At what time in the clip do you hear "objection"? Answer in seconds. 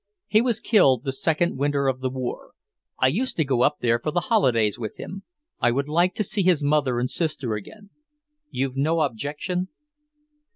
9.01-9.67